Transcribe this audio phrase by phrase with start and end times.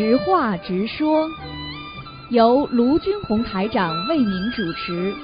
[0.00, 1.28] 直话直说，
[2.30, 5.14] 由卢军红台长为您主持。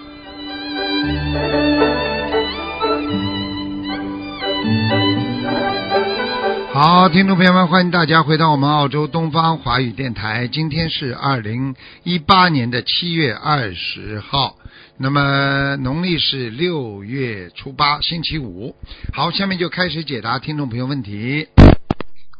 [6.74, 10.46] 好，听众朋友们，欢迎大家回到我们澳洲东方华语电台。
[10.46, 14.56] 今天是二零一八年的七月二十号，
[14.98, 18.77] 那么农历是六月初八，星期五。
[19.15, 21.48] 好，下面就开始解答听众朋友问题。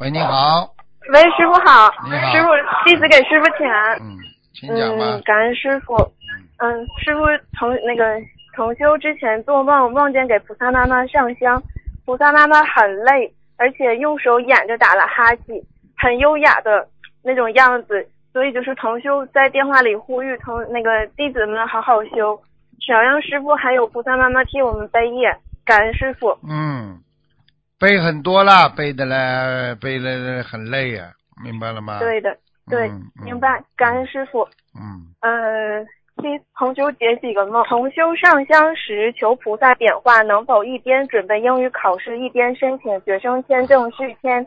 [0.01, 0.76] 喂，你好，
[1.13, 1.87] 喂，师傅好。
[1.91, 2.49] 好师傅，
[2.85, 3.97] 弟子给师傅请安。
[4.01, 4.19] 嗯，
[4.53, 5.23] 请讲吧嗯，。
[5.25, 5.95] 感恩师傅。
[6.59, 7.23] 嗯，师傅
[7.59, 8.05] 同那个
[8.55, 11.63] 同修之前做梦，梦见给菩萨妈妈上香，
[12.05, 15.63] 菩萨妈妈很累，而且用手掩着打了哈气，
[15.97, 16.89] 很优雅的
[17.23, 18.09] 那种样子。
[18.33, 22.39] 所以就是同修在电话里呼吁同那个弟子们好好修，
[22.81, 26.37] 想让师傅还有菩萨妈妈替我们背业，感恩师傅。
[26.47, 26.99] 嗯，
[27.79, 31.13] 背很多啦，背的嘞，背的很累呀、
[31.45, 31.99] 明白了吗？
[31.99, 32.35] 对的，
[32.71, 32.91] 对，
[33.23, 34.49] 明白，感恩师傅。
[34.75, 35.85] 嗯呃，
[36.17, 37.63] 替同修解几个梦。
[37.65, 44.47] 同修上香时求菩萨点化，能否一边准备英语考试，一边申请学生签证续签？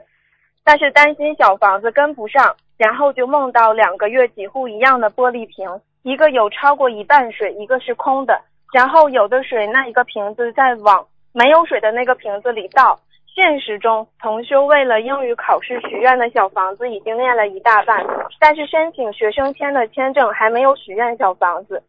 [0.63, 5.67] 但是担心小房子跟不上，然后就梦到两个月几乎一样的玻璃瓶，
[6.01, 8.41] 一个有超过一半水，一个是空的。
[8.73, 12.99] 然后有的水那一个瓶子在往没有水的那个瓶子里倒。
[13.33, 18.05] 现实中，同修为了英语考试许愿的小房子已经念了一大半，
[18.39, 21.83] 但是申请学生签的签证还没有许愿小房子，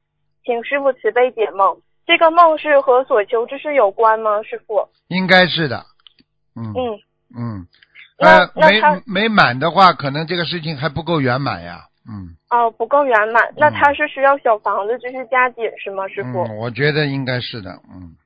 [0.44, 1.76] 请师傅慈悲解梦。
[2.06, 4.42] 这个梦是和所求之事有关吗？
[4.42, 4.88] 师傅？
[5.08, 5.84] 应该是的。
[6.56, 7.00] 嗯嗯，
[7.36, 7.66] 嗯，
[8.18, 8.50] 那呃，
[9.06, 11.82] 没没满的话，可能这个事情还不够圆满呀。
[12.08, 16.08] 嗯，哦，不够圆满，那他是需要小房子继续加紧是吗？
[16.08, 16.42] 师傅？
[16.42, 17.70] 嗯，我觉得应该是的。
[17.94, 18.16] 嗯，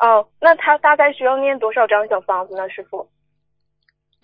[0.00, 2.68] 哦，那他大概需要念多少张小房子呢？
[2.68, 3.08] 师傅？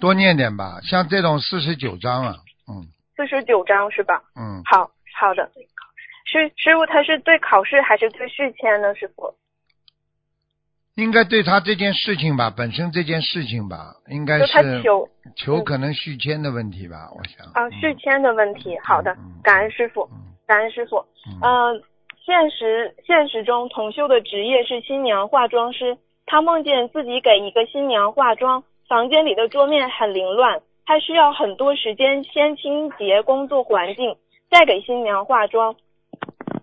[0.00, 2.36] 多念点吧，像这种四十九张啊。
[2.68, 4.22] 嗯四十九张是吧？
[4.34, 5.50] 嗯，好好的。
[6.26, 8.94] 师师傅，他是对考试还是对续签呢？
[8.94, 9.34] 师傅？
[10.96, 17.46] 应该对他这件事情吧，本身这件事情吧，应该是求求可能续签的问题吧，我想。
[17.52, 18.78] 啊续签的问题。
[18.82, 20.08] 好的嗯，感恩师傅。
[20.12, 20.98] 嗯感恩师傅。
[21.26, 21.82] 嗯嗯，
[22.26, 25.96] 现实现实中，童秀的职业是新娘化妆师。
[26.26, 34.16] 他梦见自己给一个新娘化妆，房间里的桌面很凌乱，他需要很多时间先清洁工作环境，
[34.50, 35.76] 再给新娘化妆。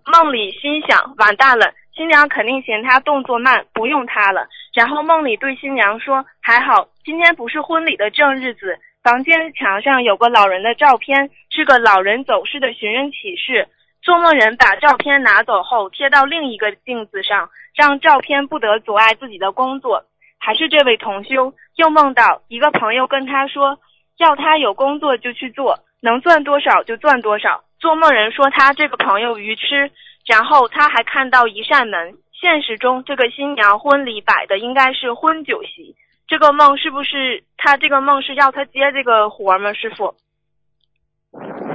[0.04, 4.46] 梦里心想，完蛋了，新娘肯定嫌他动作慢，不用他了。
[4.74, 13.66] 然后梦里对新娘说：“还好，今天不是婚礼的正日子。”房间墙上有个老人的照片，是个老人走失的寻人启事。
[14.04, 20.04] 做梦人把照片拿走后贴到另一个镜子上，让照片不得阻碍自己的工作。
[20.38, 23.78] 还是这位同修又梦到一个朋友跟他说，
[24.18, 27.64] 要他有工作就去做，能赚多少就赚多少。
[27.78, 29.90] 做梦人说他这个朋友愚痴，
[30.26, 32.18] 然后他还看到一扇门。
[32.38, 35.96] 现实中，这个新娘婚礼摆的应该是婚酒席。
[36.28, 39.72] 这个梦是不是他这个梦是要他接这个活吗？
[39.72, 40.14] 师傅？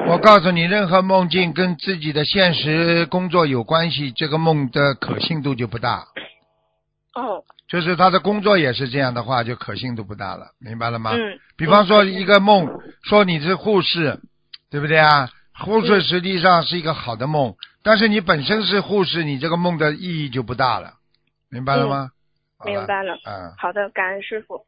[0.09, 6.07] 我告诉你，任何梦境跟自己的现实工作有关系，这个梦的可信度就不大。
[7.13, 11.11] 哦，就是他的工作也是这样的话，就可信度不大了，明白了吗？
[11.13, 11.39] 嗯。
[11.55, 12.67] 比方说一个梦，
[13.03, 14.19] 说你是护士，
[14.71, 15.29] 对不对啊？
[15.53, 17.53] 护士实际上是一个好的梦，
[17.83, 20.93] 但是你本身是护士，你这个梦的意义就不大了，
[21.51, 22.09] 明白了吗？
[22.57, 23.13] 好明白了。
[23.25, 24.65] 嗯，好的，感恩师傅。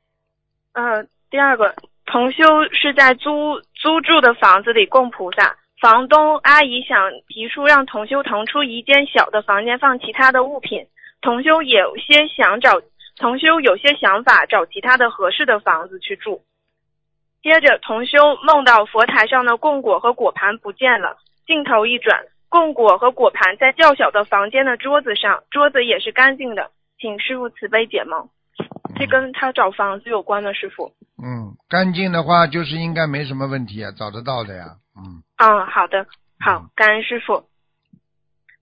[0.73, 1.73] 嗯，第二个，
[2.06, 10.86] 同修是在租租住的房子里供菩萨，房东阿姨想提出让同修腾出一间小的房间放其他的物品，
[11.19, 12.80] 同修有些想找，
[13.18, 16.44] 同修有些想法找其他的合适的房子去住。
[17.41, 28.29] 接着，同修梦到佛台上的供果和果盘不见了，镜头一转，供果和果盘在较小的房间的桌子上，桌子也是干净的，请师傅慈悲解梦。
[28.96, 30.94] 这跟他找房子有关吗，师傅？
[31.23, 34.78] 嗯，干净的话就是应该没什么问题啊，找得到的呀。
[34.97, 36.06] 嗯，嗯，好的，
[36.40, 37.46] 好，感恩师傅。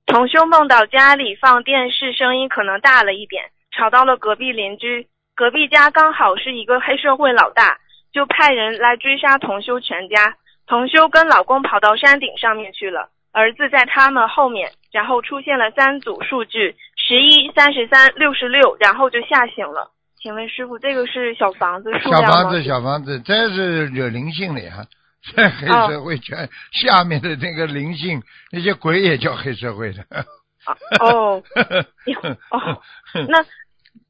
[0.05, 5.07] 同修梦到家里放电视，声音可能大了一点，吵到了隔壁邻居。
[5.35, 7.79] 隔壁家刚好是一个黑社会老大，
[8.11, 10.35] 就派人来追杀同修全家。
[10.67, 19.91] 同修跟老公跑到山顶上面去了，儿子在他们后面，然后出现了三组数据：十一、三十三、六十六，然后就吓醒了。
[20.21, 22.27] 请问师傅，这个是小房子数量吗？
[22.27, 24.85] 小房子，小房子，这是有灵性的呀。
[25.35, 30.01] 这黑社会圈、下面的那个灵性，那些鬼也叫黑社会的。
[31.01, 31.43] 哦，
[32.51, 32.81] 哦，
[33.27, 33.43] 那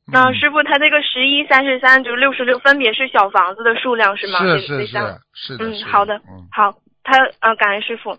[0.06, 4.40] 那师傅，他这个十一、三十三就六十六，分别是小房子的数量是吗？
[4.40, 5.66] 是这是是是的。
[5.66, 8.16] 嗯，是好的，嗯好，他呃，感恩师傅。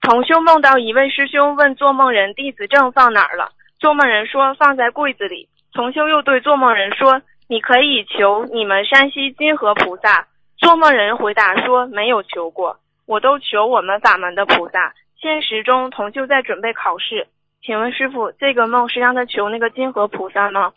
[0.00, 5.48] 同修梦到一位师兄问做梦人弟子证放哪儿了，做梦人说放在柜子里。
[5.76, 10.26] 同修又对做梦人说：“你可以求你们山西金河菩萨。”
[10.56, 17.28] 做梦人回答说：“没有求过，我都求我们法门的菩萨。”现实中，同修在准备考试，
[17.62, 20.72] 请问师傅，这个梦是让他求那个金河菩萨吗？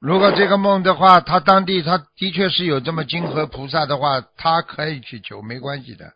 [0.00, 6.06] 如果这个梦的话，他当地他的确是有这么金河菩萨的话，他可以去求，没关系的。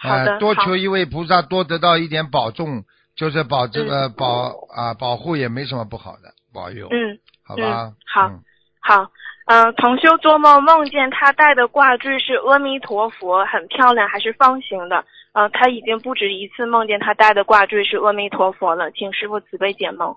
[0.00, 2.84] 好的，呃，多求一位菩萨，多得到一点保重，
[3.16, 7.92] 就是保这个保啊保护也没什么不好的，保佑，嗯，好吧？
[8.06, 8.40] 好嗯
[8.82, 9.10] 好，
[9.46, 15.04] 嗯、同修做梦梦见他戴的挂坠是阿弥陀佛，很漂亮，还是方形的。
[15.32, 20.16] 呃，他已经不止一次梦见他戴的挂坠是阿弥陀佛了，请师傅慈悲解梦。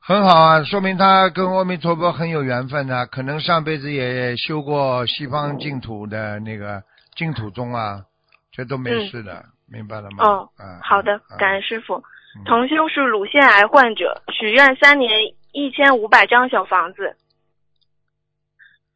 [0.00, 6.82] 很好啊，说明他跟阿弥陀佛很有缘分呢、可能上辈子也修过西方净土的那个
[7.16, 8.04] 净土宗啊，
[8.52, 10.24] 这都没嗯事的，明白了吗？
[10.24, 11.96] 哦嗯，好的嗯，感恩师傅。
[11.96, 12.04] 嗯
[12.44, 15.10] 同修是乳腺癌患者，许愿三年
[15.52, 17.16] 一千五百张小房子。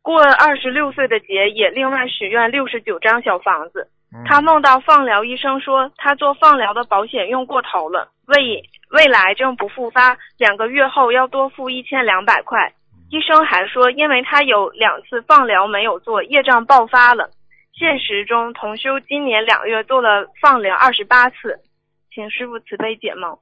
[0.03, 3.89] 过二十六岁的节也另外许愿六十九张小房子。
[4.11, 12.73] 嗯他梦到放疗医生说他做放疗的保险用过头了，为为了癌症不复发，两个月后要多付一千两百块。
[13.11, 17.29] 医生还说，因为他有两次放疗没有做，业障爆发了。
[17.75, 21.61] 现实中，同修今年两月做了放疗二十八次，
[22.19, 23.39] 请师傅慈悲解梦。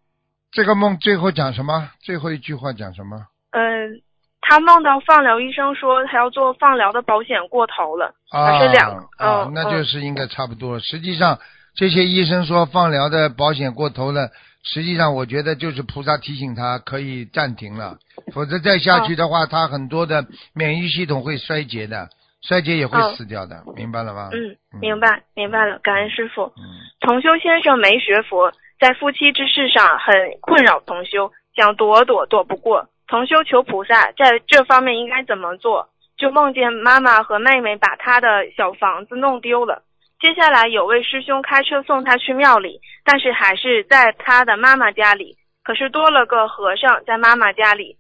[0.53, 1.89] 这个梦最后讲什么？
[1.99, 3.17] 最后一句话讲什么？
[3.53, 4.03] 嗯，
[4.43, 10.79] 他梦到放疗医生说他要做放疗的保险过头了，啊还是两啊嗯，那就是应该差不多。
[10.79, 11.39] 实际上，
[11.75, 14.29] 这些医生说放疗的保险过头了，
[14.63, 17.97] 实际上我觉得就是菩萨提醒他可以暂停了，
[18.35, 22.11] 否则再下去的话，他很多的免疫系统会衰竭的，
[22.43, 24.29] 衰竭也会哦死掉的，明白了吗？
[24.35, 26.43] 嗯，明白明白了，感恩师傅。
[26.59, 26.63] 嗯。
[27.01, 32.89] 同修先生没学佛，在夫妻之事上很困扰同修，想躲躲躲不过。
[33.07, 35.89] 同修求菩萨在这方面应该怎么做？
[36.17, 39.83] 就梦见妈妈和妹妹把他的小房子弄丢了。
[40.19, 45.37] 接下来有位师兄开车送他去庙里，但是还是在他的妈妈家里。
[45.63, 47.97] 可是多了个和尚在妈妈家里。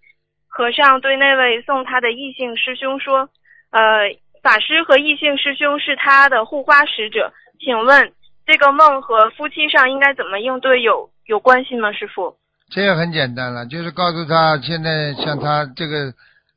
[0.48, 3.28] 和尚对那位送他的异性师兄说
[3.70, 4.08] ：“呃，
[4.42, 7.30] 法师和异性师兄是他的护花使者，
[7.60, 8.12] 请问
[8.46, 11.92] 这个梦和夫妻上应该怎么应对有有关系吗？
[11.92, 12.36] 师傅？
[12.70, 16.12] 这个很简单了，就是告诉他，现在像他这个，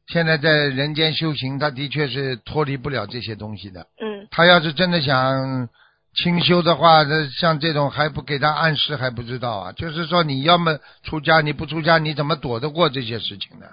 [0.08, 3.82] 现在在人间修行，他的确是脱离不了这些东西的。
[4.02, 5.68] 嗯他要是真的想
[6.14, 9.72] 清修的话，那像这种还不给他暗示还不知道啊。
[9.72, 13.66] 就是说，你要么出家，你不出家，你怎么躲得过这些事情呢？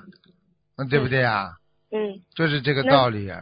[0.77, 1.53] 嗯，对不对啊？
[1.93, 3.41] 嗯就是这个道理啊。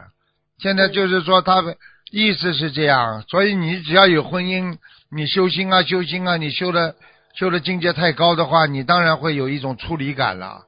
[0.57, 1.75] 现在就是说，他的
[2.17, 4.77] 意思是这样，所以你只要有婚姻，
[5.11, 6.95] 你修心啊，修心啊，你修的
[7.33, 10.61] 修的境界太高的话，你当然会有一种出离感了。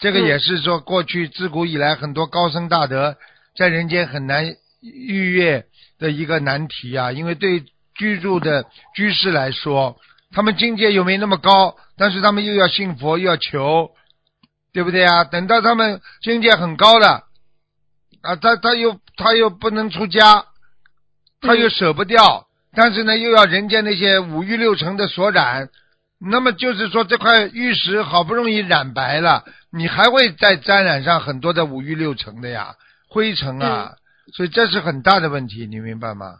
[0.00, 3.16] 这个也是说，过去自古以来很多高僧大德
[3.56, 5.66] 在人间很难逾越
[6.00, 7.62] 的一个难题啊，因为对
[7.94, 8.66] 居住的
[8.96, 9.98] 居士来说，
[10.32, 13.90] 他们境界又没那么高，但是他们又要信佛，又要求，
[14.72, 15.22] 对不对啊？
[15.22, 17.22] 等到他们境界很高了，
[18.22, 20.44] 啊，他他又他又不能出家，
[21.40, 25.68] 他又舍不掉，但是呢，又要人家那些五欲六尘的所染，
[26.20, 32.74] 那么就是说这块玉石好不容易染白了，你还会再沾染上很多的五欲六尘的呀，
[33.08, 33.92] 灰尘啊，
[34.32, 36.38] 所以这是很大的问题，你明白吗？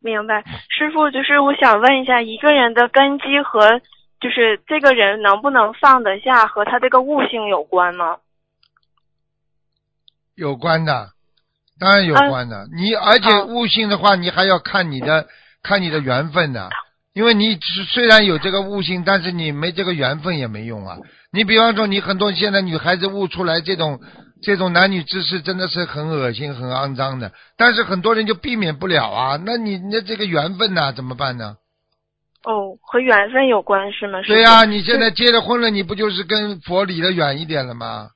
[0.00, 0.44] 明白。
[0.68, 3.80] 师傅，就是我想问一下，一个人的根基和
[4.20, 8.18] 就是这个人能不能放得下，和他这个悟性有关吗？
[10.34, 11.13] 有关的，
[11.78, 12.66] 当然有关的。
[12.76, 15.26] 你而且悟性的话，你还要看你的
[15.62, 16.70] 看你的缘分的，
[17.12, 17.58] 因为你
[17.92, 20.98] 虽然有这个悟性，但是你没这个缘分也没用啊。
[21.32, 24.00] 你比方说，你很多现在女孩子悟出来这种
[24.42, 29.40] 这种男女之事，真的是很恶心、很肮脏的，但是很多人就避免不了啊。
[29.44, 31.56] 那你那这个缘分呢，怎么办呢？
[32.44, 34.20] 哦，和缘分有关是吗？
[34.26, 38.10] 对呀、你现在结了婚了，你不就是跟佛离得远一点了吗？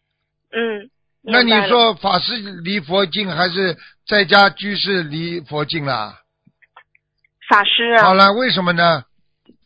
[0.53, 0.91] 嗯。
[1.31, 6.15] 那你说法师离佛近还是在家居士离佛近啦？
[7.49, 8.05] 法师啊？
[8.05, 9.05] 好了，为什么呢？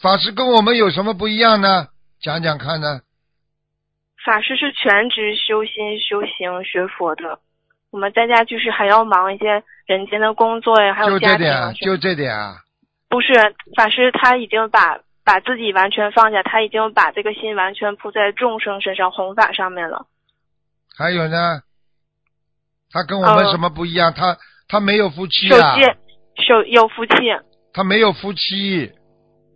[0.01, 1.87] 法师跟我们有什么不一样呢？
[2.21, 3.01] 讲讲看呢？
[4.25, 7.39] 法师是全职修心、修行、学佛的。
[7.91, 12.57] 我们在家就是还要忙一些人间的工作呀，还有家庭啊这点啊，就这点啊。
[13.09, 13.35] 不是
[13.77, 20.07] 法师，他已经把把自己完全放下，他已经把这个心完全扑在众生身上弘法上面了。
[20.97, 21.61] 还有呢，
[22.91, 24.13] 他跟我们哦什么不一样？
[24.15, 24.37] 他
[24.69, 25.77] 他没有夫妻守啊。
[25.77, 25.97] 戒，
[26.49, 27.13] 有有夫妻
[27.73, 28.93] 他没有夫妻，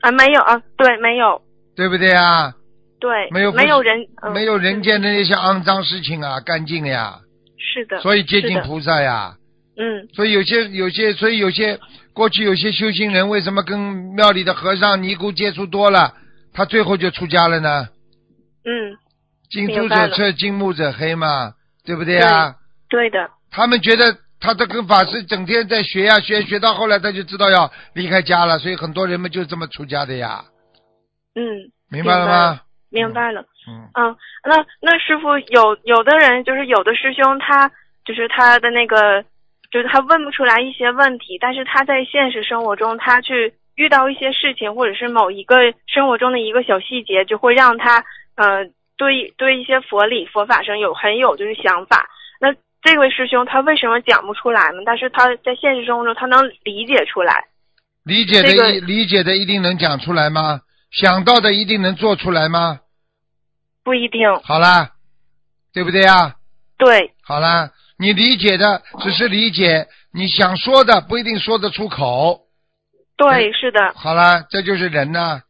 [0.00, 0.10] 啊？
[0.12, 0.62] 没有啊？
[0.76, 1.42] 对，没有，
[1.76, 2.54] 对不对啊？
[2.98, 7.20] 对，没有没有人，嗯没有人间的那些肮脏事情啊，干净了呀，
[7.58, 9.36] 是的，所以接近菩萨呀。
[9.78, 11.78] 嗯所以有些有些，所以有些
[12.14, 16.14] 过去有些修行人为什么跟庙里的和尚尼姑接触多了，
[16.54, 17.86] 他最后就出家了呢？
[18.64, 18.96] 嗯，
[19.50, 22.54] 近朱者赤，近墨者黑嘛，对不对呀？
[22.88, 30.44] 对的，他们觉得他这跟法师整天在学呀学，学到后来他就知道要离开家了，所以很多人们就这么出家的呀，
[31.34, 32.60] 嗯，明白了吗？
[32.90, 33.42] 明白了。
[33.68, 37.68] 嗯，嗯，那那师傅有有的人就是有的师兄他
[38.04, 39.24] 就是他的那个
[39.72, 48.04] 就是他问不出来一些问题，但是他在现实生活中他去遇到一些事情，或者是某一个生活中的一个小细节，就会让他
[48.36, 48.64] 呃
[48.96, 52.08] 对对一些佛理佛法上有很有就是想法。
[52.40, 54.82] 那这位师兄他为什么讲不出来呢？
[54.84, 57.44] 但是他在现实生活中他能理解出来。
[58.04, 60.60] 理解的这个一理解的一定能讲出来吗？
[60.92, 62.80] 想到的一定能做出来吗？
[63.82, 64.92] 不一定，好啦，
[65.74, 66.36] 对不对呀？
[66.78, 72.46] 对，好啦，你理解的只是理解，你想说的不一定说得出口。
[73.16, 75.42] 对，是的，好啦，这就是人呐，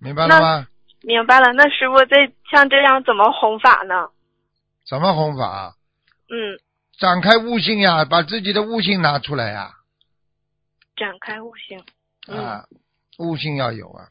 [0.00, 0.66] 明白了吗？
[1.02, 1.52] 明白了。
[1.52, 2.16] 那师傅这
[2.50, 4.08] 像这样怎么弘法呢？
[4.88, 5.74] 怎么弘法？
[6.28, 6.58] 嗯，
[6.98, 9.70] 展开悟性呀，把自己的悟性拿出来呀，
[10.96, 11.82] 展开悟性。
[12.28, 12.64] 嗯啊，
[13.18, 14.08] 悟性要有啊，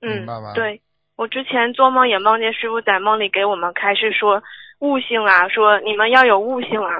[0.00, 0.82] 明嗯白吗，对，
[1.16, 4.42] 我之前做梦也梦见师傅在梦里给我们开示说
[4.80, 6.90] 悟性啊，说你们要有悟性啊，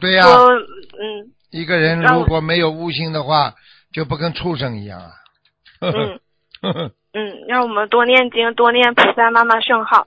[0.00, 3.54] 对呀、说嗯一个人如果没有悟性的话，
[3.92, 5.10] 就不跟畜生一样啊。
[5.80, 6.20] 呵呵嗯
[6.60, 10.06] 呵呵， 嗯，让我们多念经，多念菩萨妈妈圣号。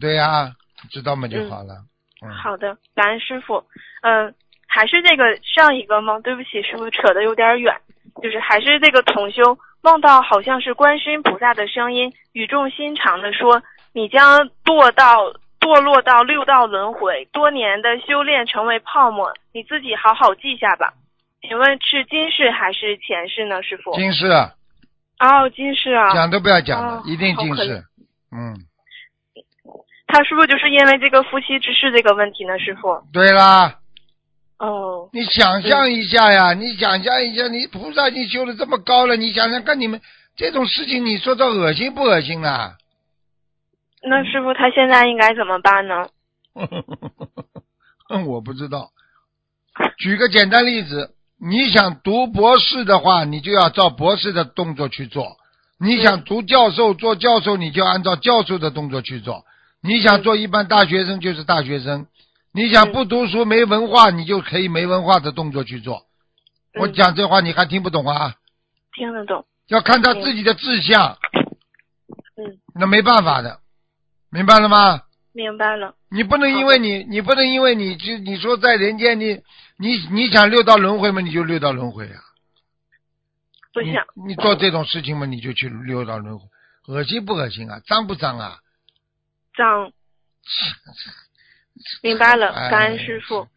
[0.00, 0.50] 对呀、
[0.90, 1.74] 知道嘛就好了。
[2.22, 3.64] 嗯，好的，感恩师傅。
[4.02, 4.34] 嗯、
[4.66, 7.74] 还是这个上一个梦，对不起，师傅扯得有点远，
[8.22, 20.94] 就是还是这个同修梦到好像是观世音菩萨的声音，语重心长的说：“你将堕到堕落到六道轮回，多年的修炼成为泡沫，你自己好好记下吧。”
[21.46, 23.92] 请问是今世还是前世呢，师傅？
[23.94, 24.28] 今世
[25.20, 26.12] 哦，近视啊。
[26.14, 27.82] 讲都不要讲了哦，一定今世好可怜。
[28.32, 28.56] 嗯，
[30.06, 33.02] 他是不是就是因为这个夫妻之事这个问题呢，师傅？
[33.12, 33.78] 对啦，
[34.58, 40.00] 哦，你想象一下呀，你想象一下，你菩萨已经修的这么高了，你想想看，你们
[40.36, 42.76] 这种事情，你说这恶心不恶心啊？
[44.02, 46.08] 那师傅他现在应该怎么办呢？
[48.26, 48.90] 我不知道。
[49.98, 55.36] 举个简单例子，你想读博士的话，你就要照博士的动作去做；
[55.78, 59.44] 你想读教授做教授，你就按照教授的动作去做；
[59.82, 62.04] 你想做一般大学生就是大学生；
[62.52, 66.02] 你想不读书没文化，你就可以没文化的动作去做。
[66.78, 66.92] 我嗯。
[66.92, 68.34] 讲这话你还听不懂啊？
[68.94, 69.46] 听得懂。
[69.68, 71.16] 要看他自己的志向，
[72.36, 73.60] 嗯，那没办法的，
[74.30, 75.00] 明白了吗？
[75.40, 75.94] 明白了。
[76.10, 79.40] 你不能因为你，你不能因为你就你说在人间，你
[79.78, 82.20] 你你想六道轮回嘛，你就六道轮回啊。
[83.72, 84.04] 不想。
[84.14, 86.46] 你你做这种事情嘛，你就去六道轮回，
[86.88, 87.80] 恶心不恶心啊？
[87.86, 88.58] 脏不脏啊？
[89.56, 89.90] 脏。
[92.02, 93.48] 明白了，哎感恩师傅。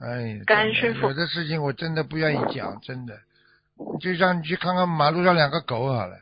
[0.00, 3.18] 哎，感恩师傅有的事情我真的不愿意讲，真的。
[4.00, 6.18] 就让你去看看马路上两个狗好了。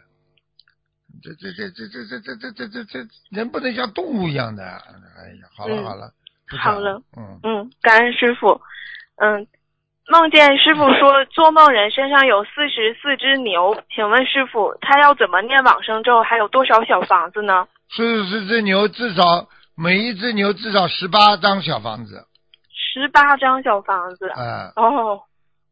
[1.23, 4.65] 这这这这这这这这这这这人不能像动物一样的。
[4.65, 6.13] 哎呀，好了嗯好了，
[6.59, 8.61] 好了，嗯，嗯，感恩师傅。
[9.17, 9.47] 嗯，
[10.09, 16.23] 梦见师傅说 做梦人身上有四十四只牛，请问师傅他要怎么念往生咒？
[16.23, 17.69] 还有多少小房子呢？
[17.91, 22.27] 四十四只牛至少每一只牛至少十八张小房子，
[22.73, 24.29] 十八张小房子。
[24.31, 25.23] 啊、哦，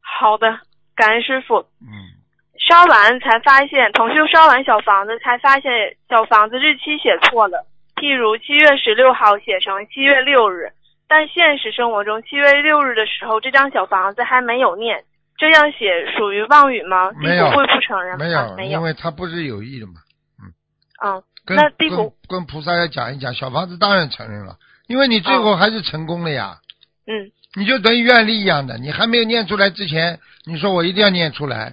[0.01, 0.61] 好的，
[0.95, 1.61] 感恩师傅。
[1.81, 2.18] 嗯，
[2.59, 5.71] 烧完才发现，同修烧完小房子才发现
[6.09, 10.73] 小房子日期写错了，譬如七月十六号写成七月六日，
[11.07, 15.05] 但现实生活中七月六日的时候，这张小房子还没有念，
[15.37, 17.11] 这样写属于妄语吗？
[17.13, 18.25] 地没有府会不承认吗？
[18.25, 18.73] 没有，没有。
[18.73, 19.95] 因为他不是有意的嘛。
[21.05, 24.57] 嗯，跟那地府跟跟菩萨要讲一讲，小房子当然承认了，
[24.89, 26.57] 因为你最后还是成功了呀。
[27.07, 31.73] 嗯你就等于愿力一样的，你还没有念出来之前，你说我一定要念出来，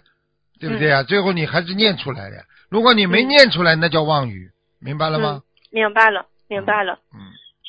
[0.59, 1.03] 对不对啊？
[1.03, 2.43] 最后你还是念出来了。
[2.69, 5.41] 如果你没嗯念出来，那叫妄语，明白了吗？
[5.71, 6.99] 明白了，明白了。
[7.13, 7.19] 嗯，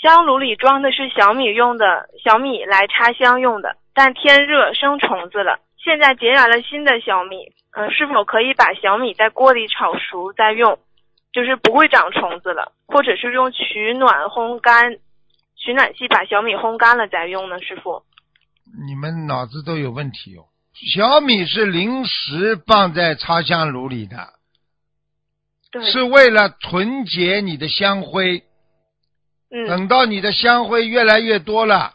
[0.00, 7.36] 香炉里装的是小米用的小米来插香用的，但天热生虫子了，现在结燃了新的小米，
[7.72, 10.78] 嗯、是否可以把小米在锅里炒熟再用，
[11.32, 14.96] 就是不会长虫子了，或者是用取暖烘干，
[15.56, 17.60] 取暖器把小米烘干了再用呢？
[17.60, 18.02] 师傅，
[18.86, 20.46] 你们脑子都有问题哦，
[20.92, 24.34] 小米是临时放在插香炉里的，
[25.72, 28.42] 对，是为了纯洁你的香灰。
[29.48, 31.92] 嗯等到你的香灰越来越多了，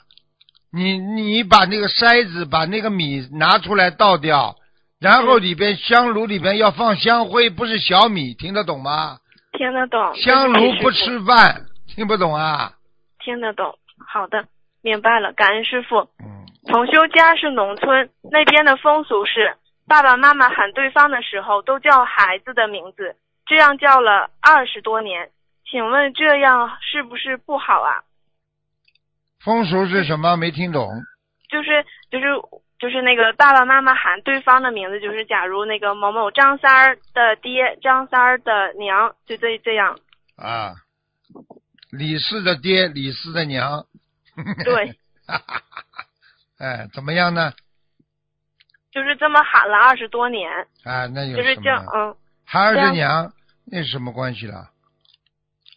[0.71, 4.55] 你你把那个筛子把那个米拿出来倒掉，
[4.99, 9.19] 然后嗯里边香炉里边要放香灰，不是小米，听得懂吗？
[9.51, 10.15] 听得懂。
[10.15, 12.71] 香炉不吃饭，听不懂啊？
[13.19, 13.77] 听得懂。
[14.07, 14.47] 好的，
[14.81, 16.07] 明白了，感恩师傅。
[16.23, 19.55] 嗯，同修家是农村，那边的风俗是
[19.87, 23.15] 爸爸妈妈喊对方的时候都叫孩子的名字，
[23.45, 25.31] 这样叫了二十多年。
[25.69, 28.03] 请问这样是不是不好啊？
[29.43, 30.35] 风俗是什么？
[30.37, 30.87] 没听懂。
[31.49, 32.25] 就是就是
[32.77, 39.97] 就是那个爸爸妈妈喊对方的名字，就是假如那个某某张三儿的爹、张三儿的娘，就这这样。
[40.35, 40.73] 啊，
[41.91, 43.85] 李四的爹，李四的娘。
[44.63, 44.95] 对，
[46.61, 47.51] 哎，怎么样呢？
[48.91, 50.51] 就是这么喊了二十多年，
[50.83, 51.83] 啊，那有就是叫？
[51.95, 53.33] 嗯孩儿这样的娘，
[53.65, 54.69] 那是什么关系了？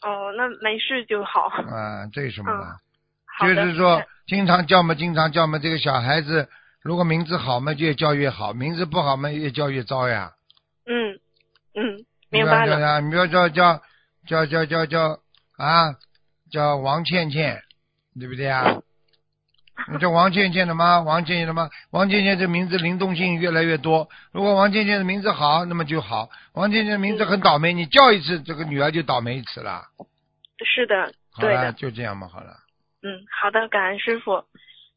[0.02, 1.42] 哦，那没事就好。
[1.42, 2.50] 啊，这有什么
[3.40, 6.48] 就是说，经常叫嘛，经常叫嘛，这个小孩子
[6.82, 10.32] 如果名字好嘛，越叫越好；名字不好嘛，越叫越糟呀。
[10.84, 11.20] 嗯
[11.74, 12.78] 嗯，明白了。
[12.78, 13.00] 了。
[13.00, 13.80] 你比如说叫
[14.26, 15.20] 叫叫叫叫
[15.56, 15.94] 啊，
[16.50, 17.62] 叫王倩倩，
[18.18, 18.82] 对不对啊？
[19.92, 21.00] 你叫王倩倩的吗？
[21.00, 21.68] 王倩倩的吗？
[21.90, 24.08] 王倩倩这名字灵动性越来越多。
[24.32, 29.82] 如果王倩倩的名字好，那么就好；王倩倩的名字很倒霉，你叫一次，这个女儿就倒霉一次了。
[30.64, 31.72] 是的，对的。
[31.72, 32.54] 就这样嘛，好了。
[33.02, 34.44] 嗯，好的，感恩师傅。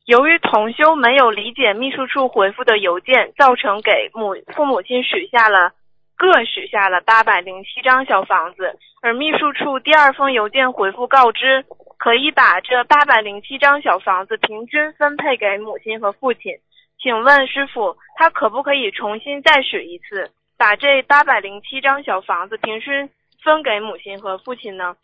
[0.05, 5.73] 由于同修没有理解秘书处回复的邮件，造成给母父母亲许下了
[6.15, 11.65] 各许下了八百零七张小房子，而秘书处第二封邮件回复告知，
[11.97, 16.53] 可以把这八百零七张小房子平均分配给母亲和父亲。
[16.99, 23.09] 请问师傅，他可不可以重新再许一次，把这八百零七张小房子平均
[23.43, 24.95] 分给母亲和父亲呢？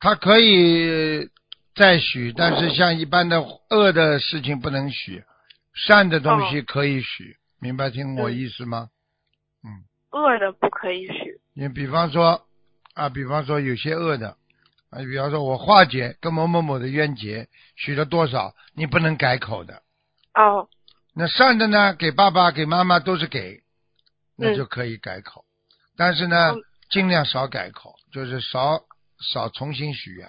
[0.00, 1.28] 他可以
[1.74, 5.22] 再许，但是像一般的恶的事情不能许，
[5.74, 8.88] 善的东西可以许，明白听我嗯意思吗？
[9.64, 11.40] 嗯恶的不可以许。
[11.54, 12.42] 你比方说
[12.94, 14.36] 啊，比方说有些恶的
[14.90, 19.82] 啊，比方说我化解跟某某某的冤结，许了多少，你不能改口的。
[20.34, 20.68] 哦，
[21.14, 23.62] 那善的呢，给爸爸给妈妈都是给，
[24.36, 25.44] 那嗯就可以改口，
[25.96, 28.80] 但是呢嗯，尽量少改口，就是少
[29.32, 30.28] 少重新许愿，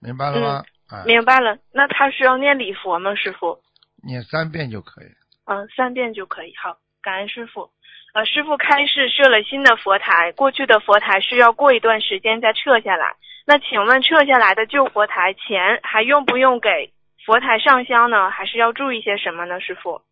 [0.00, 0.64] 明白了吗？
[0.88, 1.58] 啊，明白了。
[1.72, 3.58] 那他需要念礼佛吗，师傅？
[4.02, 5.06] 念三遍就可以。
[5.44, 6.54] 嗯，三遍就可以。
[6.62, 7.70] 好，感恩师傅。
[8.14, 13.16] 呃，师傅开示设了新的佛台，过去的佛台需要过一段时间再撤下来。
[13.48, 16.92] 那请问撤下来的旧佛台钱还用不用给
[17.24, 18.28] 佛台上香呢？
[18.28, 20.02] 还是要注意些什么呢，师傅？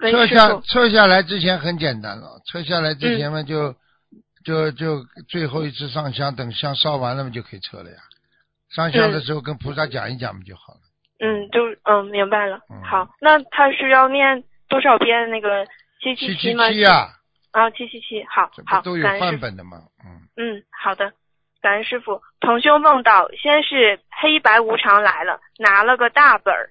[0.00, 0.58] 撤下。
[0.62, 3.74] 撤下来之前很简单了，撤下来之前嘛就、
[4.42, 7.98] 就就最后一次上香，等香烧完了嘛就可以撤了呀。
[8.74, 10.80] 上香的时候跟菩萨讲一讲嘛就好了。
[11.20, 12.82] 嗯，就嗯明白了嗯。
[12.82, 15.66] 好，那他是要念多少遍那个
[16.00, 16.56] 七七七七七？
[16.56, 17.08] 七呀，
[17.52, 18.24] 啊，七七七。
[18.24, 19.06] 好，好，都有。
[19.20, 19.82] 范本的嘛？
[20.02, 21.12] 嗯，嗯，好的，
[21.66, 22.22] 感恩师傅。
[22.38, 26.70] 同修梦到，先是黑白无常来了，拿了个大本儿。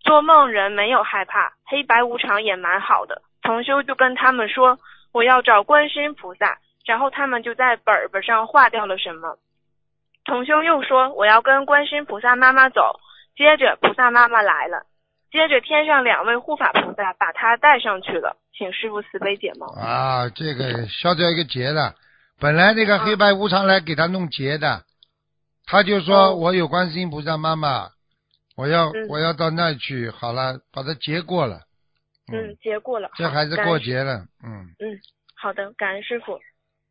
[0.00, 3.22] 做梦人没有害怕，黑白无常也蛮好的。
[3.40, 4.78] 同修就跟他们说，
[5.12, 9.38] 我要找观世音菩萨，然后他们就在本本上画掉了什么。
[10.26, 13.00] 同修又说，我要跟观世音菩萨妈妈走。
[13.34, 14.84] 接着菩萨妈妈来了，
[15.32, 19.66] 接着天上两位护法菩萨把他带上去了，请师傅慈悲解梦。
[19.70, 21.94] 啊，这个消掉一个结了。
[22.40, 24.82] 本来那个黑白无常来给他弄结的，
[25.66, 27.88] 他就说哦我有观世音菩萨妈妈，
[28.56, 31.60] 我要、嗯我要到那去，好了，把它结过了。
[32.32, 34.98] 嗯，结过了，这孩子过节了，嗯，嗯
[35.36, 36.40] 好的，感恩师傅。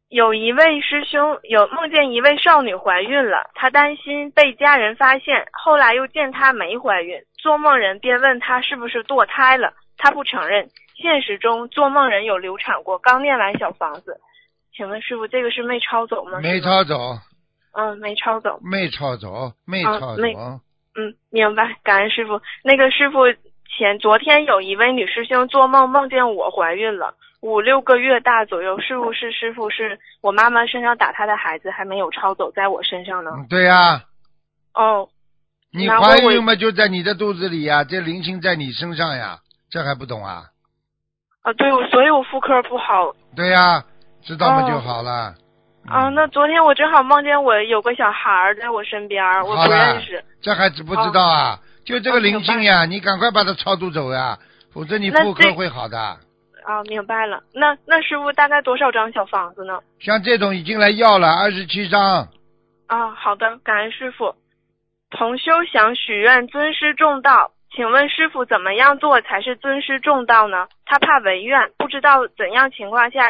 [0.10, 10.69] 有一位师兄有梦见一位少女怀孕了，他担心被家人发现，后来又见她没怀孕，做梦人便问他是不是堕胎了，他不承认。
[10.95, 14.21] 现实中做梦人有流产过，刚念完小房子，
[14.75, 16.39] 请问师傅这个是没抄走吗？
[16.41, 17.17] 没，抄走，
[17.73, 18.59] 嗯，没抄走。
[18.63, 20.33] 没抄走，没啊抄走，没
[20.95, 22.41] 嗯，明白，感恩师傅。
[22.63, 23.19] 那个师傅
[23.77, 33.31] 前昨天有一位女师兄做梦梦见我怀孕了，五六个月大左右，是不是师傅是我妈妈身上打她的孩子还没有抄走在我身上呢？
[33.36, 34.03] 嗯，对呀、
[34.73, 35.09] 哦，
[35.71, 39.39] 你怀孕嘛就在你的肚子里呀，这灵性在你身上呀，
[39.71, 40.43] 这还不懂啊？
[41.41, 43.15] 啊，对，所以我妇科不好。
[43.36, 43.83] 对呀、
[44.25, 45.36] 知道嘛哦就好了。
[45.88, 50.23] 啊，嗯那昨天我正好梦见我有个小孩儿在我身边儿，我不认识。
[50.41, 51.59] 这还知不知道啊？
[51.86, 54.38] 就这个灵性呀，你赶快把他超度走呀，
[54.73, 55.97] 否则你妇科会好的。
[55.99, 57.43] 啊，明白了。
[57.53, 59.81] 那那师傅大概多少张小房子呢？
[59.99, 62.29] 像这种已经来要了二十七张，
[62.88, 64.33] 啊，好的，感恩师傅。
[65.09, 70.67] 同修想许愿尊师重道，请问师傅怎么样做才是尊师重道呢？
[70.86, 73.27] 他怕违愿，不知道怎样情况下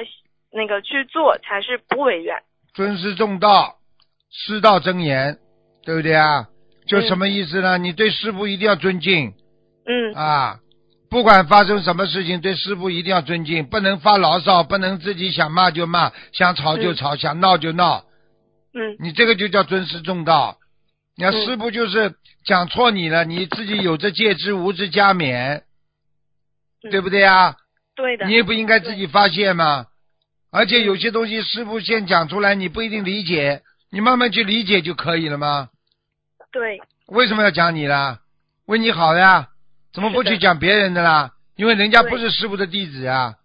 [0.54, 2.36] 那个去做才是不违愿。
[2.74, 3.76] 尊师重道，
[4.32, 5.38] 师道真言，
[5.84, 6.48] 对不对啊？
[6.88, 7.78] 就嗯什么意思呢？
[7.78, 9.34] 你对师傅一定要尊敬
[9.86, 10.60] 嗯啊，
[11.10, 18.06] 不管发生什么事情，对师傅一定要尊敬，不能发牢骚，不能自己想骂就骂，想吵就吵，想闹就闹，
[18.74, 20.58] 嗯你这个就叫尊师重道。
[21.16, 25.62] 你看嗯师傅就是讲错你了，你自己有这戒之无之加勉，
[26.84, 27.56] 嗯对不对啊？
[27.96, 28.26] 对的。
[28.26, 29.86] 你也不应该自己发泄吗？
[30.54, 35.70] 而且嗯有些东西师傅先讲出来，你不一定理解，你慢慢去理解就可以了吗？
[36.52, 38.20] 对，为什么要讲你啦？
[38.68, 39.50] 为你好呀，
[39.92, 41.32] 怎么不去讲别人的啦？
[41.56, 43.36] 因为人家不是师傅的弟子啊。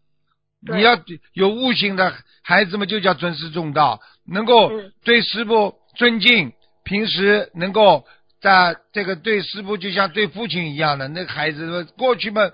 [0.60, 1.00] 你要
[1.34, 6.52] 有悟性的孩子们就叫尊师重道，能够嗯对师傅尊敬，
[6.84, 8.04] 平时能够
[8.40, 12.50] 在这个对师傅就像对父亲一样的那个孩子，过去嘛，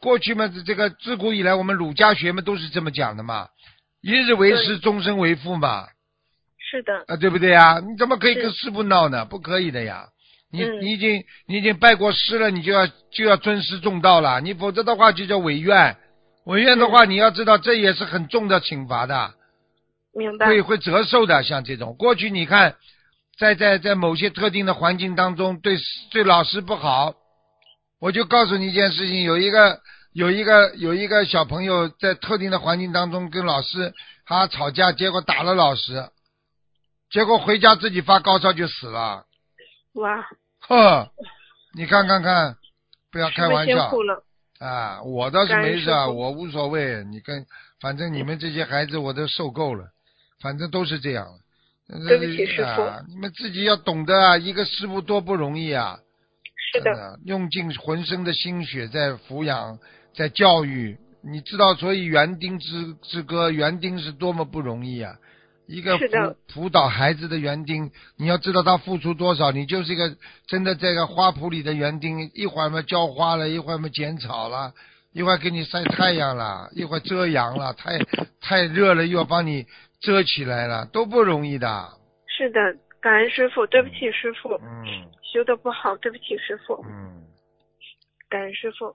[0.00, 3.48] 过去嘛，这个自古以来我们儒家学嘛都是这么讲的嘛，
[4.02, 5.86] 一日为师，终身为父嘛，
[6.58, 7.04] 是的。
[7.08, 7.80] 啊，对不对呀？
[7.80, 9.24] 你怎么可以跟师傅闹呢？
[9.24, 10.06] 不可以的呀！
[10.52, 15.96] 你、嗯你已经你已经拜过师了，你就要就要尊师重道了，你否则的话就叫违愿。
[16.44, 19.34] 违愿的话，你要知道这也是很重的惩罚的，
[20.14, 20.46] 明白。
[20.46, 21.42] 会会折寿的。
[21.42, 22.76] 像这种，过去你看，
[23.38, 25.76] 在在在某些特定的环境当中，对
[26.12, 27.14] 对老师不好，
[28.00, 29.80] 我就告诉你一件事情，有一个
[30.16, 33.92] 有一个有一个小朋友在特定的环境当中跟老师
[34.24, 36.08] 他吵架，结果打了老师，
[37.10, 39.26] 结果回家自己发高烧就死了。
[39.92, 40.26] 哇，
[40.60, 41.10] 呵，
[41.74, 42.56] 你看看看，
[43.12, 43.92] 不要开玩笑。
[44.58, 45.02] 啊！
[45.02, 47.04] 我倒是没事啊，我无所谓。
[47.04, 47.44] 你跟，
[47.78, 49.90] 反正你们这些孩子我都受够了，
[50.40, 51.26] 反正都是这样。
[52.08, 55.98] 对不起师傅啊，你们自己要懂得啊，一个师傅多不容易啊！
[56.72, 59.78] 是的，用尽浑身的心血在抚养，
[60.16, 60.96] 在教育。
[61.28, 65.16] 你知道，所以园丁之之歌，园丁是多么不容易啊！
[65.66, 66.04] 一个辅
[66.46, 74.72] 辅导孩子的园丁，你要知道他付出多少，你就是一个真的这个花圃里的园丁，一会儿嘛浇花了，一会儿嘛剪草了，
[75.12, 77.98] 一会儿给你晒太阳了，一会儿遮阳了，太
[78.40, 79.66] 太热了又要帮你
[79.98, 81.88] 遮起来了，都不容易的。
[82.28, 82.60] 是的，
[83.00, 87.24] 感恩师傅，对不起师傅，嗯修的不好，对不起师傅，嗯
[88.28, 88.94] 感恩师傅。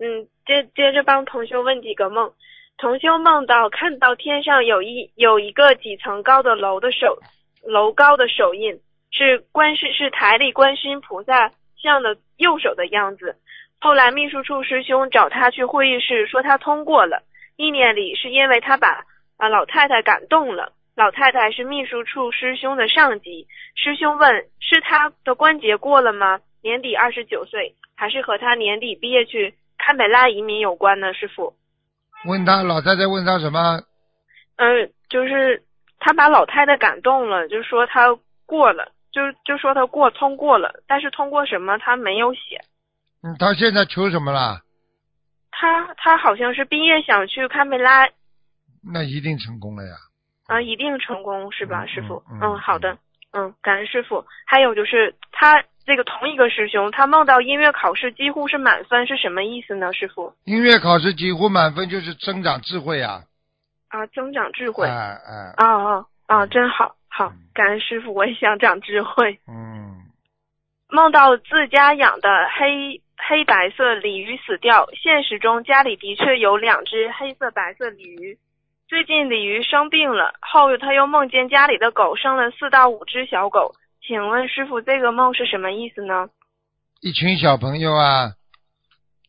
[0.00, 2.32] 嗯，接接着帮同修问几个梦。
[2.76, 7.18] 同修梦到看到天上有一有一个几层高的楼的手
[7.62, 13.36] 楼高的手印，是观世是台里观世音菩萨像的右手的样子。
[13.80, 17.22] 后来秘书处师兄找他去会议室，说他通过了。
[17.56, 19.04] 意念里是因为他把
[19.36, 20.72] 啊老太太感动了。
[20.96, 23.46] 老太太是秘书处师兄的上级。
[23.76, 26.40] 师兄问：是他的关节过了吗？
[26.62, 31.12] 年底二十九岁，还是和他年底毕业去堪培拉移民有关呢？
[31.14, 31.54] 师傅，
[32.26, 33.82] 问他老太太问他什么？
[34.56, 35.62] 嗯，就是
[35.98, 42.60] 他把老太太感动了，就说他过了，就就说他过通过了，但是通过什么他没有写。
[43.22, 44.60] 嗯，他现在求什么了？
[45.50, 48.08] 他他好像是毕业想去堪培拉，
[48.82, 49.94] 那一定成功了呀。
[50.46, 52.22] 啊，一定成功是吧，嗯师傅？
[52.30, 52.98] 嗯嗯好的，
[53.34, 54.24] 嗯，感恩师傅。
[54.46, 59.92] 还有就是他这个同一个师兄，他梦到音乐考试几乎是满分，是什么意思呢？
[59.92, 60.32] 师傅？
[60.44, 63.22] 音乐考试几乎满分，就是增长智慧啊！
[63.88, 64.86] 啊，增长智慧。
[64.86, 66.46] 哎哎，啊啊啊！
[66.46, 69.38] 真好，好嗯，感恩师傅，我也想长智慧。
[69.48, 70.06] 嗯，
[70.88, 78.38] 梦到自家养的黑黑白色鲤鱼死掉，现实中家里的确有两只黑色白色鲤鱼。
[78.86, 83.74] 最近鲤鱼生病了，后他又梦见家里的狗生了四到五只小狗。
[84.06, 86.28] 请问师傅，这个梦是什么意思呢？
[87.00, 88.32] 一群小朋友啊，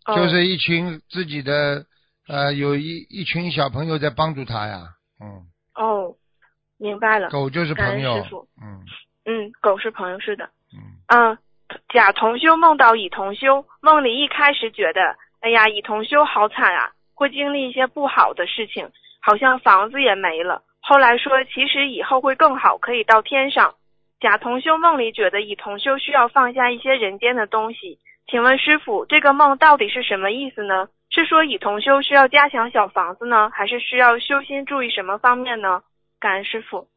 [0.06, 1.86] 哦就是一群自己的
[2.28, 4.82] 呃，有一一群小朋友在帮助他呀。
[5.22, 6.14] 嗯，哦，
[6.78, 7.30] 明白了。
[7.30, 8.48] 狗就是朋友恩师傅。
[8.62, 8.84] 嗯
[9.26, 10.50] 嗯，狗是朋友，是的。
[10.74, 11.38] 嗯，嗯，
[11.94, 18.92] 甲同修梦到乙同修，梦里一开始觉得，哎呀，乙同修好惨啊，会经历一些不好的事情，
[19.26, 20.62] 好像房子也没了。
[20.82, 23.74] 后来说，其实以后会更好，可以到天上。
[24.20, 27.98] 甲同修梦里觉得乙同修需要放下一些人间的东西，
[28.30, 30.90] 请问师傅，这个梦到底是什么意思呢？
[31.10, 35.82] 是说乙同修需要加强小房子呢，还是需要修心注意什么方面呢？
[36.20, 36.88] 感恩师傅。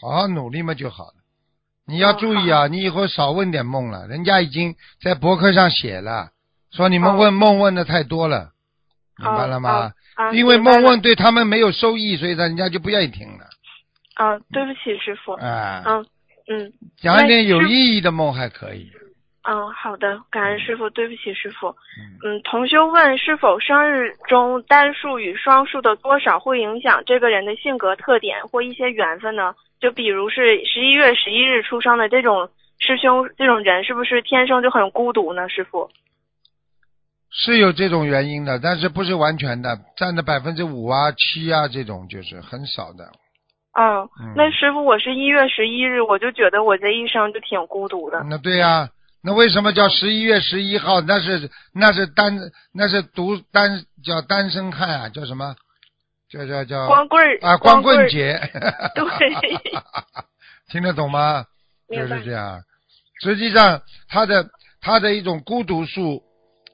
[0.00, 1.14] 好好努力嘛就好了。
[1.86, 4.06] 你要注意啊，你以后少问点梦了。
[4.06, 6.30] 人家已经在博客上写了，
[6.70, 8.52] 说你们哦问梦问的太多了，
[9.18, 9.90] 明白了吗？
[10.14, 13.44] 啊，因为梦问对他们没有收益，所以人家就不愿意听了。
[14.14, 16.06] 啊，对不起师傅，啊，嗯
[16.48, 18.90] 嗯讲一点有意义的梦还可以。
[19.46, 21.68] 嗯，好的，感恩师傅，对不起师傅。
[22.24, 29.54] 嗯，嗯，同修问是否生日中单数与双数的多少会影响这个人的性格特点或一些缘分呢？
[29.80, 32.48] 就比如是十一月十一日出生的这种
[32.78, 35.46] 师兄，这种人是不是天生就很孤独呢？
[35.50, 35.90] 师傅？
[37.36, 43.04] 是有这种原因的，但是不是完全的，占的百分之五啊、七啊这种就是很少的。
[43.74, 48.22] 哦，嗯那师傅，我是一月十一日，我就觉得我这一生就挺孤独的。
[48.30, 48.88] 那对呀、
[49.20, 51.00] 那为什么叫十一月十一号？
[51.00, 52.38] 那是那是单
[52.72, 55.56] 那是独单叫单身汉啊，叫什么？
[56.30, 58.40] 叫叫叫光棍儿啊，光棍儿光棍节。
[58.94, 59.82] 对，
[60.70, 61.44] 听得懂吗？
[61.90, 62.62] 就是这样。
[63.22, 64.46] 实际上，他的
[64.80, 66.22] 他的一种孤独数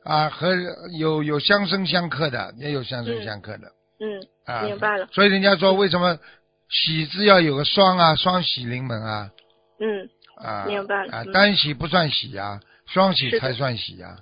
[0.04, 0.54] 啊，和
[0.98, 4.62] 有有相生相克的，也有相生嗯相克的、嗯，啊。
[4.62, 5.06] 明白了。
[5.12, 6.18] 所以人家说，为什么
[6.68, 9.30] 喜字要有个双啊，双喜临门啊
[9.78, 10.64] 嗯啊。
[10.66, 14.16] 明白了啊，嗯单喜不算喜呀、双喜才算喜呀、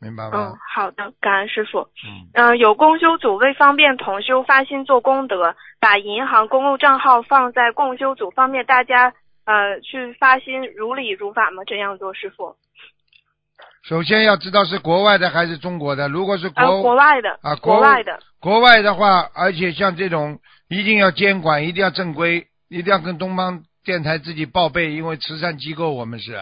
[0.00, 1.80] 明白吗嗯吗？，好的，感恩师傅。
[1.80, 9.14] 嗯嗯、有共修组为方便同修发心做功德，把银行公共账号放在共修组，方便大家
[9.44, 11.62] 呃去发心如理如法吗？
[11.66, 12.56] 这样做，师傅？
[13.90, 16.06] 首先要知道是国外的还是中国的。
[16.06, 26.40] 如果是国、呃，国外的啊国国外的，国外的话，而且像这种一定要监管，一定要正规，一定要跟东方电台自己报备，因为慈善机构我们是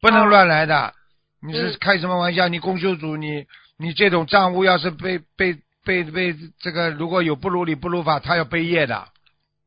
[0.00, 0.94] 不能哦乱来的。
[1.42, 2.46] 你是嗯开什么玩笑？
[2.46, 3.46] 你公修组，你
[3.76, 9.08] 你这种账务要是被被被被这个如果有不如理不如法，他要背业的，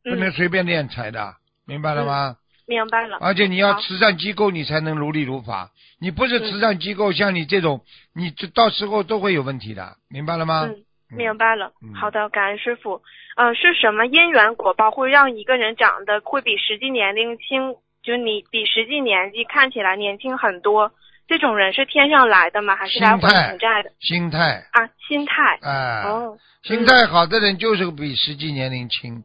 [0.05, 2.37] 不能嗯，随便敛财的，明白了吗？
[2.69, 3.17] 明白了。
[3.19, 5.71] 而且你要慈善机构，你才能如理如法。
[5.99, 7.81] 你不是嗯慈善机构，像你这种，
[8.13, 10.69] 你这到时候都会有问题的，明白了吗？
[10.69, 11.95] 嗯，明白了嗯。
[11.95, 13.01] 好的，感恩师傅。
[13.35, 17.75] 嗯、是什么因缘果报会让一个人长得会比实际年龄轻？
[18.03, 20.91] 就你比实际年纪看起来年轻很多，
[21.27, 22.75] 这种人是天上来的吗？
[22.75, 23.91] 还是来还情债的？
[23.99, 25.59] 心态，啊，心态。
[25.61, 29.23] 哎、哦，心态好的人就是比实际年龄轻，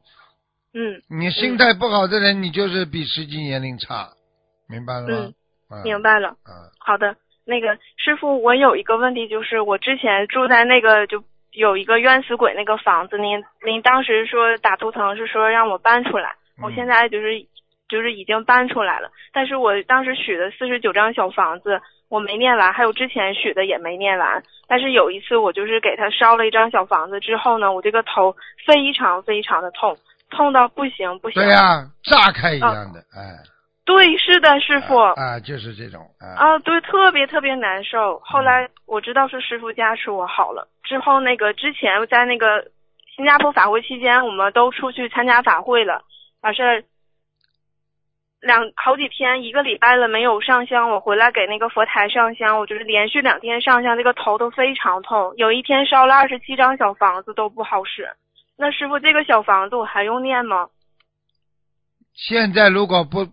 [0.75, 4.09] 嗯，你心态不好的人，你就是比实际年龄差，
[4.69, 5.33] 明白了吗？
[5.71, 6.03] 嗯，明。
[6.03, 6.31] 白了。
[6.31, 17.47] 嗯，好的，那个师傅，我有一个问题，就是我之前住在那个就有一个冤死鬼那个房子，您您当时说打图腾是说让我搬出来，我嗯现在就是
[17.89, 28.35] 就是已经搬出来了，但是我当时许的四十九张小房子我没念完，还有之前许的也没念完，但是有一次我就是给他烧了一张小房子之后呢，我这个头
[28.67, 29.97] 非常非常的痛，
[30.35, 31.41] 痛到不行不行。
[31.43, 33.39] 对呀、炸开一样的，哎，
[33.87, 34.97] 对，是的，师傅。
[34.99, 38.19] 啊、啊就是这种，啊，啊，对，特别特别难受。
[38.19, 40.69] 后来我知道是师傅加持我好了。
[40.83, 42.67] 之后那个之前在那个
[43.17, 46.03] 新加坡法会期间，我们都出去参加法会了，
[46.43, 46.85] 完事儿
[48.41, 50.91] 两好几天，一个礼拜了没有上香。
[50.91, 55.33] 我回来给那个佛台上香，我就是连续两天上香，这个头都非常痛。
[55.37, 58.07] 有一天烧了二十七张小房子都不好使。
[58.57, 60.69] 那师傅，这个小房子我还用念吗？
[62.15, 63.29] 现在如果不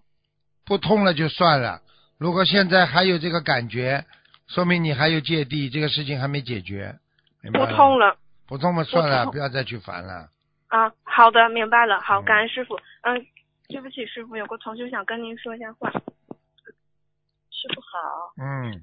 [0.65, 1.81] 不痛了就算了，
[2.17, 4.05] 如果现在还有这个感觉，
[4.47, 6.97] 说明你还有芥蒂，这个事情还没解决，
[7.41, 8.17] 明白不痛了。
[8.47, 10.29] 不痛嘛算了，不不要再去烦了。
[10.67, 12.01] 啊，好的，明白了。
[12.01, 12.75] 好，嗯感恩师傅。
[13.03, 13.25] 嗯，
[13.69, 15.89] 对不起，师傅，有个同学想跟您说一下话。
[15.91, 18.81] 师傅好，嗯，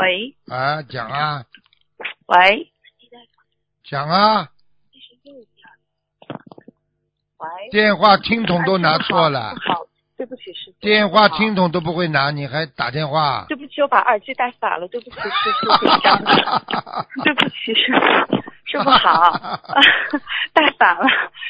[0.00, 1.44] 喂啊，讲啊，
[2.26, 2.72] 喂
[3.88, 4.48] 讲啊，
[7.38, 9.54] 喂，电话听筒都拿错了。
[10.16, 13.44] 对不起师傅，电话听筒都不会拿，你还打电话？
[13.48, 15.28] 对不起，我把耳机戴反了，对不起 师
[15.60, 15.68] 傅，
[17.22, 19.32] 对不起师傅，师傅好，
[20.52, 21.06] 戴反了，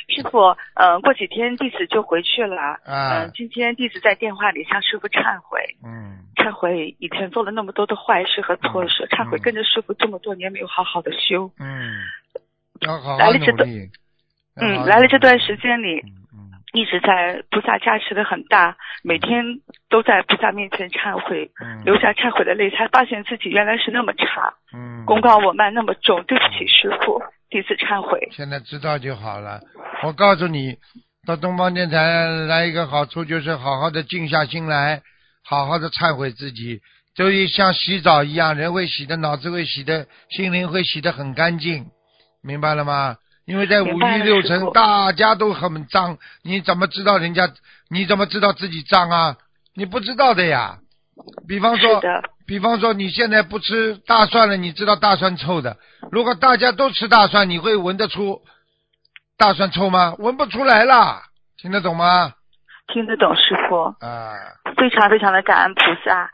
[0.09, 11.97] 师傅，呃，过几天弟子就回去了，嗯、啊，今天弟子在电话里向师傅忏悔，嗯，忏悔以前做了那么多的坏事和错事，忏悔跟着师傅这么多年没有好好的修，嗯，
[12.81, 13.91] 要好来了这段好努力。
[14.59, 16.26] 嗯，来了这段时间里，嗯嗯
[16.77, 19.43] 一直在菩萨加持的很大，每天
[19.89, 28.29] 都在菩萨面前忏悔，嗯，流下忏悔的泪，才发现自己原来是那么差，嗯，功高我慢那么重，对不起师傅，弟子忏悔。
[28.33, 29.61] 现在知道就好了。
[30.03, 30.77] 我告诉你，
[31.27, 35.01] 到东方电台来一个好处就是好好的静下心来，
[35.43, 36.81] 好好的忏悔自己，
[37.15, 41.87] 就像洗澡一样，人会洗的，脑子会洗的，心灵会洗的很干净，
[42.43, 43.17] 明白了吗？
[43.47, 47.49] 因为在五欲六尘，大家都很脏，你怎么知道人家？
[47.89, 49.37] 你怎么知道自己脏啊？
[49.75, 50.79] 你不知道的呀。
[51.47, 52.03] 比方说，
[52.47, 55.77] 比方说你现在不吃大蒜了，你知道大蒜臭的。
[56.11, 58.43] 如果大家都吃大蒜，你会闻得出
[59.39, 60.15] 大蒜臭吗？
[60.19, 61.23] 闻不出来啦，
[61.57, 62.33] 听得懂吗？
[62.93, 63.85] 听得懂，师傅。
[64.05, 64.35] 啊，
[64.77, 66.29] 非常非常的感恩菩萨，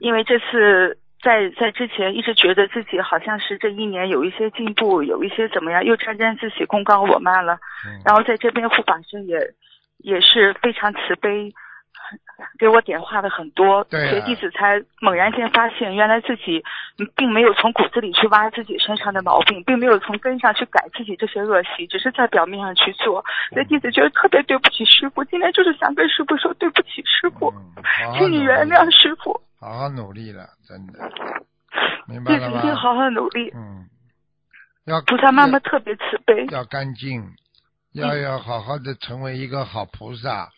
[0.00, 7.54] 因为这次在在之前一直觉得自己好像是这一年有一些进步，有一些怎么样，又沾沾自喜，功高我慢了。
[7.84, 9.38] 嗯然后在这边护法神也
[9.98, 11.52] 也是非常慈悲，
[12.58, 16.62] 给我点化的很多，对啊所以弟子才猛然间发现，原来自己
[16.98, 23.24] 嗯并没有从骨子里去挖自己身上的毛病，并没有从根上去改自己这些恶习，只是在表面上去做。
[23.52, 27.52] 所以弟子觉得特别对不起师傅，今天就是想跟师傅说对不起师傅，
[28.16, 31.10] 请你原谅师傅，好好努力了，真的，
[32.06, 32.40] 明白弟？
[32.40, 33.50] 子一定好好努力。
[33.54, 33.86] 嗯，
[34.86, 37.22] 要菩萨妈妈特别慈悲，要干净，
[37.94, 40.48] 要要好好的成为一个好菩萨，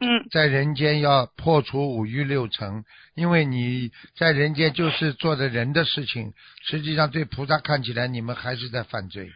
[0.00, 6.32] 嗯在人间要破除五欲六尘，因为你在人间就是做的人的事情，
[6.64, 9.30] 实际上对菩萨看起来你们还是在犯罪，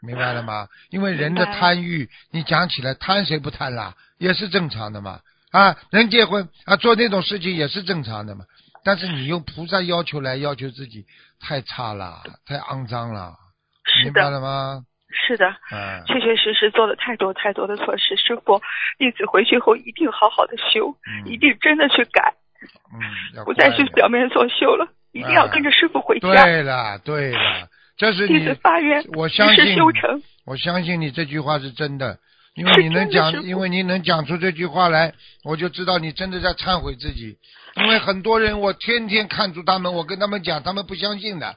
[0.00, 0.68] 明白了吗？
[0.90, 3.94] 因为人的贪欲，你讲起来贪谁不贪啦？
[4.18, 5.20] 也是正常的嘛。
[5.50, 8.44] 啊，人结婚啊，做那种事情也是正常的嘛。
[8.84, 11.04] 但是你用菩萨要求来要求自己，
[11.40, 13.36] 太差了，太肮脏了，
[14.04, 14.84] 明白，了吗？
[15.10, 15.48] 是的。
[15.72, 18.60] 嗯，确确实实做了太多太多的错事，师傅，
[18.98, 22.34] 弟子回去后一定好好的修，嗯一定真的去改，
[22.92, 23.00] 嗯，
[23.36, 26.28] 要不再去表面作秀了，一定要跟着师傅回家。
[26.44, 30.22] 对了，对了，这是弟子，发愿，我相信修成。
[30.44, 32.18] 我相信你这句话是真的，
[32.54, 35.12] 因为你能讲，因为你能讲出这句话来，
[35.44, 37.36] 我就知道你真的在忏悔自己。
[37.76, 41.56] 因为很多人，我天天看住他们，我跟他们讲，他们不相信的，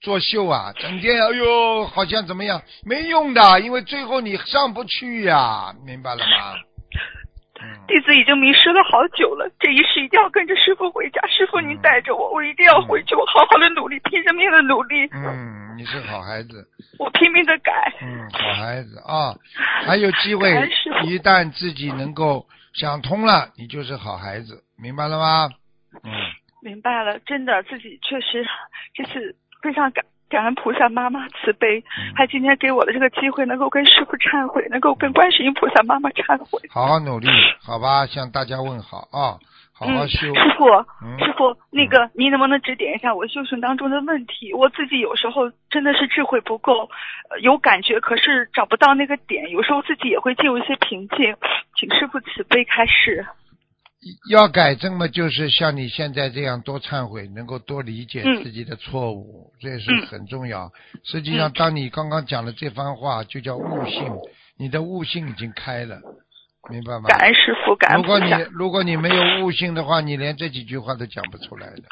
[0.00, 6.54] 作秀啊，整天哎呦，好像怎么样，没用的，因为最后你上不去呀、明白了吗？
[7.58, 11.26] 嗯，弟子已经迷失了好久了，这一世一定要跟着师傅回家。
[11.26, 16.68] 师傅，您带着我，我一定要回去，我好好的努力，拼着命的努力，嗯，你是好孩子。
[16.98, 17.72] 我拼命的改。
[18.02, 19.34] 嗯，好孩子啊，
[19.86, 20.50] 还有机会
[21.06, 25.48] 一旦自己能够想通了，你就是好孩子，明白了吗？
[26.04, 26.12] 嗯，
[26.60, 28.46] 明白了，真的自己确实
[28.94, 29.34] 这次
[29.66, 36.60] 非常感感恩菩萨妈妈慈悲，嗯还今天给我的这个机会，能够跟师傅忏悔，能够跟观世音菩萨妈妈忏悔。
[36.70, 37.26] 好好努力，
[37.64, 39.42] 好吧，向大家问好啊，
[39.74, 40.32] 好好嗯，修。
[40.34, 40.66] 师傅，
[41.02, 44.54] 嗯师傅，那个您能不能指点一下我修行当中的问题？
[44.54, 46.88] 我自己有时候真的是智慧不够，
[47.30, 51.34] 呃有感觉，可是找不到那个点，有时候自己也会进入一些瓶颈，
[51.74, 53.26] 请师傅慈悲开示。
[54.30, 60.70] 要改正嘛，就是像你现在这样多忏悔，能够多理解嗯自己的错误，这也是嗯很重要。
[61.04, 64.12] 实际上，嗯当你刚刚讲的这番话，就叫悟性，
[64.58, 66.00] 你的悟性已经开了，
[66.70, 67.08] 明白吗？
[67.08, 71.82] 感恩师傅，感恩菩如果你，如果你没有悟性的话，你连这几句话都讲不出来的。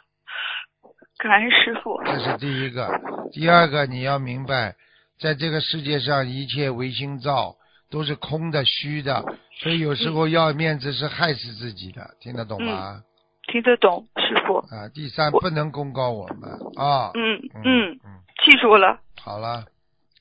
[1.18, 2.02] 感恩师傅。
[2.04, 2.90] 这是第一个。
[3.32, 4.74] 第二个，你要明白，
[5.18, 7.56] 在这个世界上，一切唯心造，
[7.90, 9.24] 都是空的、虚的，
[9.58, 13.02] 所以有时候要面子是害死自己的，听得懂吗？
[13.46, 14.58] 听得懂，师傅。
[14.58, 17.10] 啊，第三，不能公告我们啊。
[17.14, 17.98] 嗯嗯
[18.44, 18.98] 记住了。
[19.20, 19.64] 好了。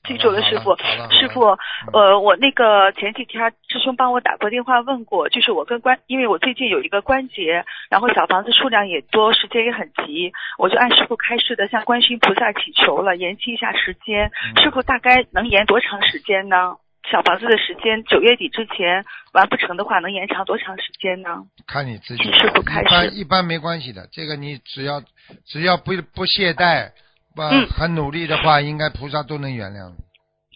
[0.06, 1.56] 记住了，师傅师傅，
[1.94, 14.30] 呃，我那个前几天师兄帮我打过电话问过，就是我跟关，因为我最近有一个关节，然后小房子数量也多，时间也很急，我就按师傅开示的向观世音菩萨祈求了，延期一下时间。
[14.54, 16.76] 嗯师傅大概能延多长时间呢？
[17.10, 21.28] 小房子的时间九月底之前完不成的话，能延长多长时间呢？
[21.66, 25.02] 看你自己请师傅开一般始一般没关系的，这个你只要
[25.44, 26.90] 只要不不懈怠，
[27.36, 29.96] 不、嗯很努力的话，应该菩萨都能原谅你。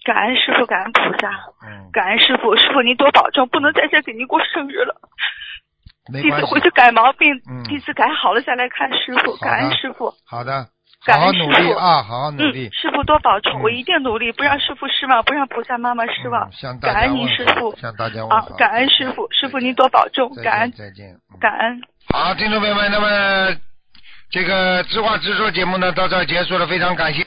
[0.05, 1.29] 感恩师傅，感恩菩萨，
[1.67, 4.95] 嗯，感恩师傅，师傅您多保重，不能在这给您过生日了。
[6.11, 6.61] 没关系弟子回。
[6.61, 10.69] 去改毛病，嗯弟子改好了再来看师傅，感恩师傅，好的，好
[11.07, 12.73] 感恩好努力啊，好好努力嗯，。
[12.73, 16.53] 师傅多保重，嗯我一定努力，不让师傅失望，不让菩萨妈妈失望嗯。
[16.53, 21.09] 向大感恩您师傅向大家问啊。，感恩师傅，师傅您多保重，感恩再见。
[21.31, 21.81] 嗯感恩。
[22.13, 23.57] 好，听众朋友们，那么
[24.31, 27.17] 这个知话直说节目呢到这儿结束了，非常感谢。